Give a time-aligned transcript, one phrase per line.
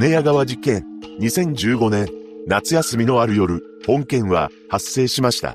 [0.00, 0.86] 寝屋川事件。
[1.20, 2.08] 2015年、
[2.46, 5.52] 夏休みのある夜、本件は発生しました。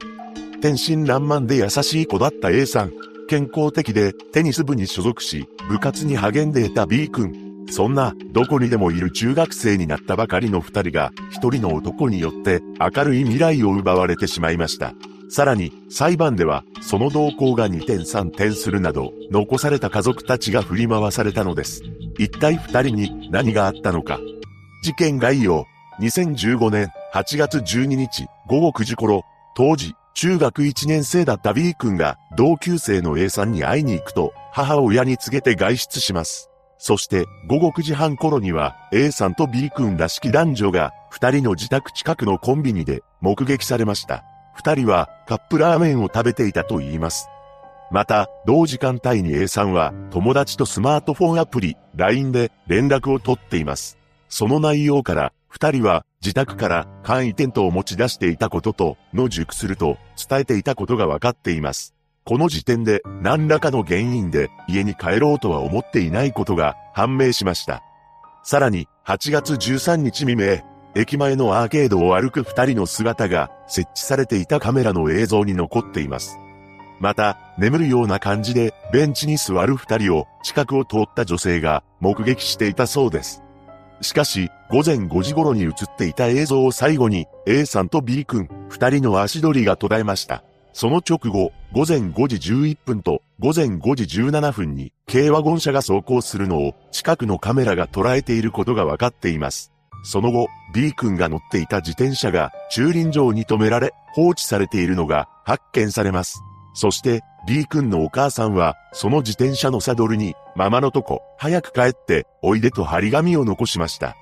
[0.62, 2.94] 天真爛漫で優しい子だった A さん。
[3.28, 7.66] 健康的でテニス部に所属し、部活に励んでいた B 君。
[7.72, 14.94] そんな、どこにでもいる中学生になったばかりの二人が、一人の男によって明るい未来を奪われてしまいました。
[15.28, 21.82] さらに、裁判では、その動向が2点3点するなど、残された家族たちが振り回されたのです。
[22.20, 24.20] 一体二人に何があったのか。
[24.86, 25.66] 事件概要。
[26.00, 29.24] 2015年8月12日午後9時頃、
[29.56, 36.52] 当時、中学1年生だった B 君が同級生の A さんに会いに行くと母親に告げて外出します。
[36.78, 44.24] そして午後9時半頃には A さんと B 君らしき男女が二人の自宅近くのコンビニで目撃されました。
[44.54, 47.28] 二人はカップラーメンを食べていたと言います。
[47.90, 53.98] また、同時間帯に A さんは友達とスマートフォンアプリ LINE で連絡を取っています。
[54.38, 61.96] その内容から二人は自宅から簡易テントを持ち出していたことと、野宿すると伝えていたことが分かっています。
[62.26, 67.82] この時点で何らかの原因で家に帰ろうとは思っていないことが判明しました。
[68.44, 70.60] さらに8月13日未明、
[70.96, 76.38] 駅前のアーケードを歩く二人の姿が設置されていたカメラの映像に残っています。
[77.00, 83.45] また、眠るような感じでベンチに座る二人を近くを通った女性が目撃していたそうです。
[84.02, 90.44] しかし、午前5時頃に映っていた映像を最後に A さんと B 君、二人の足取りが途絶えました。
[90.74, 99.72] その直後、午前5時11分と午前5時17分に軽ワゴン車が走行するのを近くのカメラが捉えていることが分かっています。
[100.04, 106.42] その後、B 君が乗っていた自転車が駐輪場に止められ放置されているのが発見されます。
[106.74, 114.16] そして B 君のお母さんはその自転車のサドルにママのとこ早く帰っておいでと張り紙を残しました。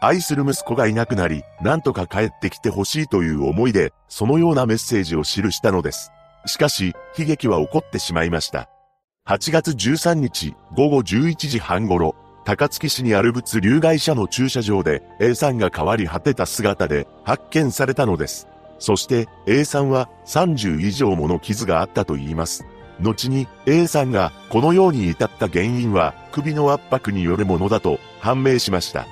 [0.00, 6.10] 愛する息子がいなくなり、なんとか帰ってきてほしいという思いで、そのようなメッセージを記したのです。
[6.46, 8.68] しかし、悲劇は起こってしまいました。
[9.28, 18.48] 8月13日午後11時半頃、高槻市にある物流会社の駐車場で A さんが変わり果てた姿で発見されたのです。
[18.82, 22.66] そして A さんは30以上もの傷があったと言います。
[23.00, 29.06] 後に A さんがこのように至った原因は首の圧迫によるものだと判明しました。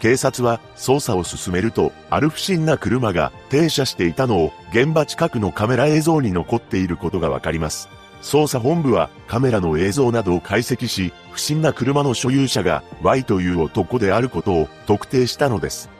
[0.00, 7.88] 警察は捜査を進めると、ある不審な車が停車していたのを現場近くのカメラ映像に残っていることがわかります。
[8.20, 15.93] 捜査本部はカメラの映像などを解析し、不審な車の所有者が Y という男であることを特定したのです。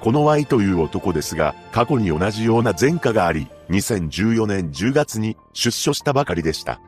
[0.00, 6.80] この Y という男ですが、過去に同じような前科があり、2014年10月に出所したばかりでした。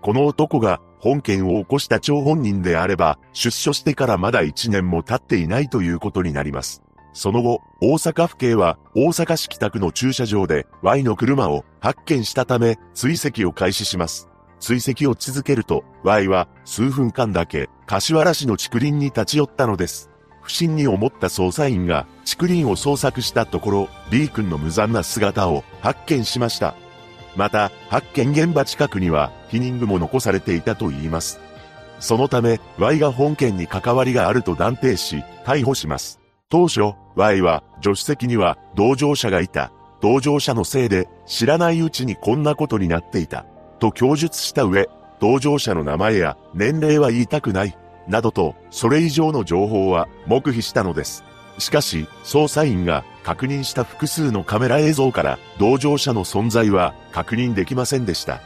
[0.00, 6.82] この男が本件を起こした張本人であれば、出所してからまだ1年も経っていないということになります。
[7.12, 14.28] その後、大阪府警は大阪市北区の駐車場で Y の車を発見したため追跡を開始します。
[14.60, 20.10] 追跡を続けると Y は数分間だけ柏原市の竹林に立ち寄ったのです。
[20.48, 26.74] 不審に思った捜査員が竹林を捜索したところ B 君の無残な姿を発見しました。
[27.36, 31.38] また、発見現場近くには、避妊具も残されていたと言います。
[32.00, 36.18] そのため、Y が本件に関わりがあると断定し、逮捕します。
[36.48, 39.70] 当初、Y は、助手席には、同乗者がいた。
[40.00, 43.44] 同乗者のせいで、知らないうちにこんなことになっていた。
[43.80, 44.88] と供述した上、
[45.20, 47.76] 同乗者の名前や年齢は言いたくない。
[48.08, 51.24] などと、それ以上の情報は黙秘したのです。
[51.58, 58.40] しかし、捜査員が確認した複数のカメラ映像から同乗者の存在は確認できませんでした。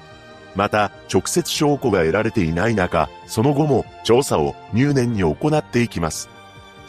[0.55, 6.29] また、直接証拠が得られていない中、その後も調査を入念に行っていきます。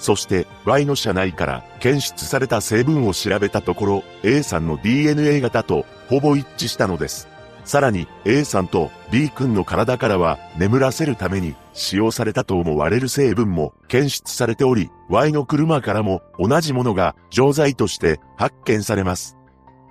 [0.03, 7.29] そして Y の車内から検出された成分を調べたところ A さんの DNA 型とほぼ一致したのです。
[7.65, 19.37] さらに A さんと B 君の体からは眠らせるために使用されたと思われる成分も検出されており、Y の車からも同じものが錠剤として発見されます。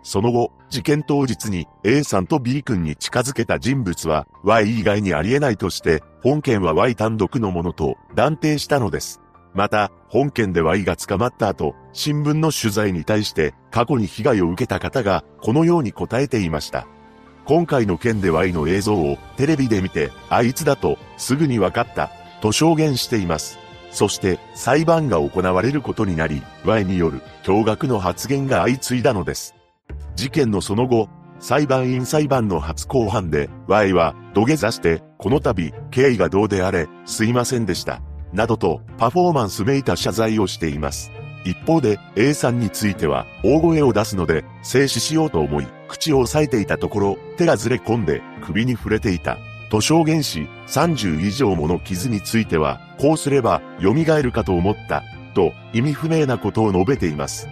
[0.02, 9.20] その後、事件当日に A さんと B 君に近づけた人物は Y 以外にありえないとして本件は Y 単独のものと断定したのです。
[9.54, 16.86] また、本件で Y が捕まった後、新聞の取材に対して過去に被害を受けた方がこのように答えていました。
[17.44, 22.10] 今回の件で Y の映像をテレビで見て、あいつだとすぐに分かった、
[22.40, 23.58] と証言しています。
[23.90, 29.54] そして裁判が行われることになり、Y による驚愕の発言が相次いだのです。
[30.14, 31.08] 事件のその後、
[31.38, 38.00] 裁判員裁判の初公判で Y は土下座して、この度、経緯がどうであれ、すいませんでした。
[38.32, 41.10] などとパフォーマンスめいた謝罪をしています。
[41.44, 49.36] 一方で A さんについては大声を出すので静止しようと思い口を押さえていたところ手がずれ込んで首に触れていた。
[49.70, 55.02] と証言し30以上もの傷についてはこうすれば蘇るかと思った。
[55.34, 57.46] と意味不明なことを述べています。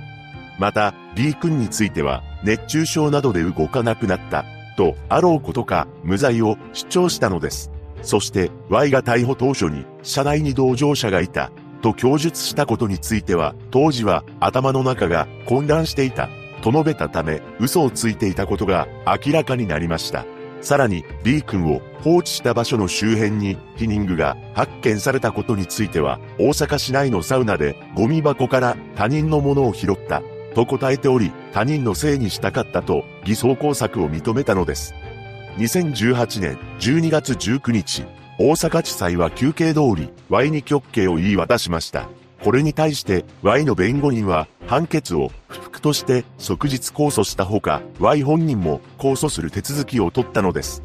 [0.58, 4.44] また B 君については熱中症などで動かなくなった。
[4.76, 7.70] とあろうことか無罪を主張したのです。
[8.02, 11.50] そして Y が逮捕当初に車内に同乗者がいた。
[11.82, 16.28] と供述したことについては、当時は頭の中が混乱していた、
[16.60, 20.24] と述べたため、嘘をついていたことが明らかになりました。
[20.60, 30.22] さらに、B 君を放置した場所の周辺に、ヒニングが発見されたことについては、大阪市内のサウナでゴミ箱から他人のものを拾った、
[30.54, 34.94] と答えており、他人のせいにしたかったと偽装工作を認めたのです。
[35.56, 38.04] 2018年12月19日、
[38.38, 42.08] 大阪地裁は休憩通り Y に極刑を言い渡しました。
[42.42, 50.84] これに対して Y の弁護人は判決を不服として即日控訴したほか Y 本人も控訴する手続きを取ったのです。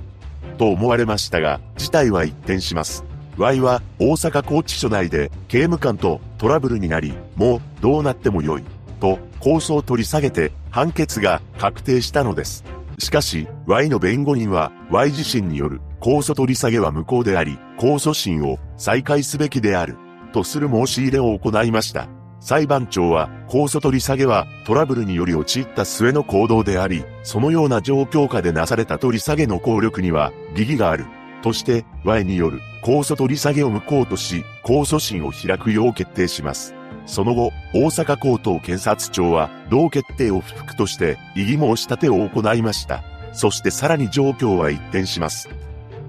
[0.58, 3.06] と思われましたが事態は一転します。
[3.38, 8.64] Y は大阪拘置所内で刑務官とトラブルになりもうどうなってもよい
[9.00, 12.64] と控訴を取り下げて判決が確定したのです。
[12.98, 19.96] しかし Y の弁護人は Y 自身による控訴取り下げは無効であり、控訴審を再開すべきである、
[20.34, 22.15] とする申し入れを行いました。
[22.46, 31.08] 裁判長は、控訴取り下げはトラブルにより陥った末の行動であり、そのような状況下でなされた取り下げの効力には、疑義がある。
[31.42, 36.76] として、Y による控訴取り下げを無効とし、控訴審を開くよう決定します。
[37.08, 43.04] その後、大阪高等検察庁は、同決定を不服として、異議申し立てを行いました。
[43.34, 45.50] そしてさらに状況は一転します。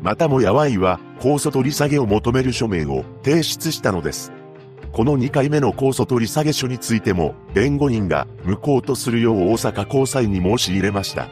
[0.02, 4.35] またもや Y は控訴取り下げを求める書面を提出したのです。
[4.96, 11.28] この2回目の控訴取り下げ書についても、弁護人が無効とするよう大阪高裁に申し入れました。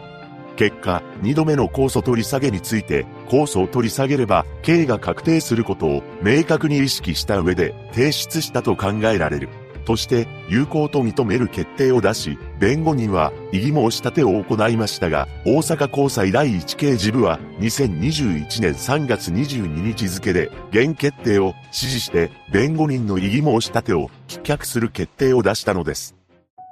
[0.57, 9.49] 結果、2度目の控訴取り下げについて、控訴を取り下げれば、刑が確定することを明確に意識した上で提出したと考えられる。
[9.85, 26.17] として有効と認める決定を出し、弁護人は異議申し立てを行いましたが、大阪高裁第一刑事部は2021年3月22日付で原決定を支持して弁護人の異議申し立てを棄却する決定を出したのです。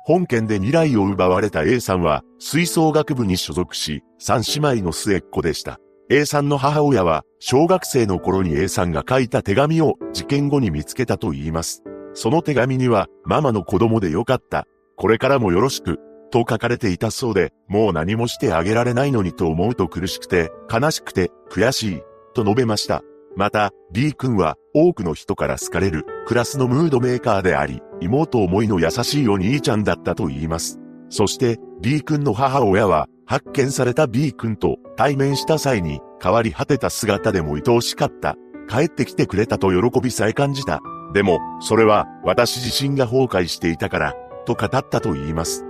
[0.04, 5.78] 本件で未来を奪われた A さんは吹奏楽部に所属し、三姉妹の末っ子でした。
[6.10, 11.82] A さんの母親は小学生の頃に A さんが書いた手紙を事件後に見つけたと言います。
[12.14, 14.66] その手紙には、ママの子供でよかった。
[14.96, 15.98] これからもよろしく。
[16.30, 22.02] と書かれていたそうで、もう何もしてあげられないのにと思うと苦しくて、悲しくて、悔しい。
[22.34, 23.02] と述べました。
[23.36, 30.78] また、D 君は多くの人から好かれるクラスのムードメーカーであり、妹思いの優しいお兄ちゃんだったと言います。
[31.10, 38.36] そして、D 君の母親は、発見された B 君と対面した際に変わり果てた姿でも愛おしかった。
[38.68, 40.80] 帰ってきてくれたと喜びさえ感じた。
[41.12, 44.14] でも、それは私自身が崩壊していたから、
[44.46, 45.64] と語ったと言います。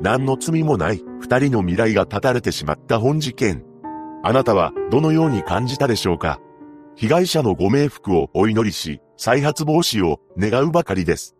[0.00, 3.64] 何の罪もない二人の未来が絶たれてしまった本事件。
[4.22, 6.40] あなたはどのように感じたでしょうか？
[6.96, 11.36] 被害者のご冥福をお祈りし、再発防止を願うばかりです。